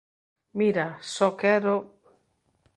Mira, 0.59 0.87
só 1.15 1.29
quero... 1.41 1.75